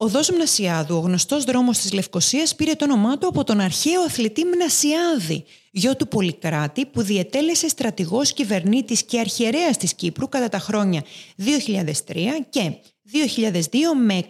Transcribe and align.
Ο 0.00 0.08
Δός 0.08 0.30
Μνασιάδου, 0.30 0.96
ο 0.96 0.98
γνωστός 0.98 1.44
δρόμος 1.44 1.78
της 1.78 1.92
Λευκοσίας, 1.92 2.54
πήρε 2.54 2.72
το 2.72 2.84
όνομά 2.84 3.18
του 3.18 3.26
από 3.26 3.44
τον 3.44 3.60
αρχαίο 3.60 4.00
αθλητή 4.00 4.44
Μνασιάδη, 4.44 5.44
γιο 5.70 5.96
του 5.96 6.08
Πολυκράτη, 6.08 6.86
που 6.86 7.02
διετέλεσε 7.02 7.68
στρατηγός 7.68 8.32
κυβερνήτης 8.32 9.02
και 9.02 9.20
αρχιερέας 9.20 9.76
της 9.76 9.94
Κύπρου 9.94 10.28
κατά 10.28 10.48
τα 10.48 10.58
χρόνια 10.58 11.04
2003 11.36 12.46
και 12.48 12.72
2002 13.12 13.68
με 14.04 14.24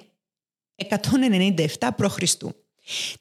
197 1.78 1.88
π.Χ. 1.96 2.18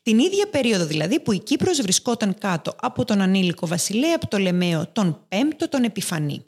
Την 0.02 0.20
ίδια 0.20 0.48
περίοδο 0.48 0.86
δηλαδή 0.86 1.20
που 1.20 1.32
η 1.32 1.40
Κύπρος 1.40 1.82
βρισκόταν 1.82 2.38
κάτω 2.38 2.76
από 2.80 3.06
τον 3.06 3.22
ανήλικο 3.22 3.68
βασιλέα 3.68 4.18
Πτολεμαίο 4.18 4.88
τον 4.88 5.26
πέμπτο 5.28 5.70
τον 5.70 5.84
Επιφανή. 5.84 6.44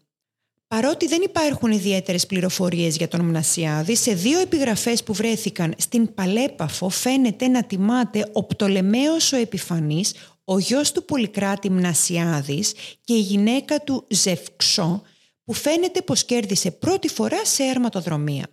Παρότι 0.76 1.08
δεν 1.08 1.22
υπάρχουν 1.22 1.72
ιδιαίτερες 1.72 2.26
πληροφορίες 2.26 2.96
για 2.96 3.08
τον 3.08 3.26
Μνασιάδη, 3.26 3.96
σε 3.96 4.14
δύο 4.14 4.40
επιγραφές 4.40 5.04
που 5.04 5.14
βρέθηκαν 5.14 5.73
στην 5.78 6.14
Παλέπαφο 6.14 6.90
φαίνεται 6.90 7.48
να 7.48 7.64
τιμάται 7.64 8.30
ο 8.34 8.44
Πτολεμαίος 8.44 9.34
ο 9.34 9.38
Επιφανής, 9.38 10.14
ο 10.44 10.59
γιος 10.59 10.92
του 10.92 11.06
Πολυκράτη 11.06 11.70
Μνασιάδης 11.70 12.73
και 13.03 13.14
η 13.14 13.20
γυναίκα 13.20 13.80
του 13.80 14.06
Ζευξό, 14.09 15.02
που 15.45 15.53
φαίνεται 15.53 16.02
πως 16.02 16.25
κέρδισε 16.25 16.72
πρώτη 16.72 17.08
φορά 17.08 17.45
σε 17.45 17.64
αρματοδρομία. 17.64 18.47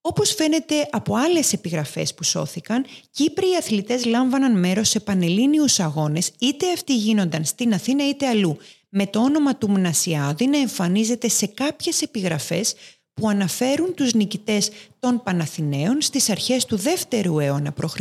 Όπως 0.00 0.34
φαίνεται 0.34 0.88
από 0.90 1.14
άλλες 1.14 1.52
επιγραφές 1.52 2.14
που 2.14 2.24
σώθηκαν, 2.24 2.84
Κύπροι 3.10 3.46
αθλητές 3.58 4.04
λάμβαναν 4.04 4.58
μέρος 4.58 4.88
σε 4.88 5.00
πανελλήνιους 5.00 5.80
αγώνες, 5.80 6.30
είτε 6.38 6.72
αυτοί 6.72 6.96
γίνονταν 6.96 7.44
στην 7.44 7.74
Αθήνα 7.74 8.08
είτε 8.08 8.26
αλλού, 8.26 8.58
με 8.88 9.06
το 9.06 9.20
όνομα 9.20 9.56
του 9.56 9.70
Μνασιάδη 9.70 10.46
να 10.46 10.58
εμφανίζεται 10.58 11.28
σε 11.28 11.46
κάποιες 11.46 12.02
επιγραφές 12.02 12.74
που 13.14 13.28
αναφέρουν 13.28 13.94
τους 13.94 14.12
νικητές 14.12 14.70
των 14.98 15.22
Παναθηναίων 15.22 16.00
στις 16.00 16.30
αρχές 16.30 16.64
του 16.64 16.78
2ου 17.10 17.40
αιώνα 17.40 17.72
π.Χ. 17.72 17.96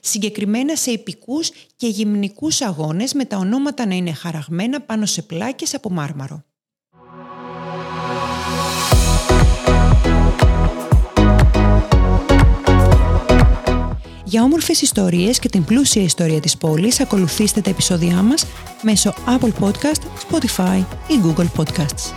Συγκεκριμένα 0.00 0.76
σε 0.76 0.90
επικούς 0.90 1.50
και 1.76 1.86
γυμνικούς 1.86 2.60
αγώνες 2.60 3.12
με 3.12 3.24
τα 3.24 3.36
ονόματα 3.36 3.86
να 3.86 3.94
είναι 3.94 4.12
χαραγμένα 4.12 4.80
πάνω 4.80 5.06
σε 5.06 5.22
πλάκες 5.22 5.74
από 5.74 5.90
μάρμαρο. 5.90 6.44
Για 14.32 14.42
όμορφες 14.42 14.80
ιστορίες 14.82 15.38
και 15.38 15.48
την 15.48 15.64
πλούσια 15.64 16.02
ιστορία 16.02 16.40
της 16.40 16.56
πόλης 16.56 17.00
ακολουθήστε 17.00 17.60
τα 17.60 17.70
επεισόδια 17.70 18.22
μας 18.22 18.46
μέσω 18.82 19.14
Apple 19.26 19.50
Podcast, 19.60 20.00
Spotify 20.28 20.84
ή 21.08 21.14
Google 21.24 21.46
Podcasts. 21.56 22.12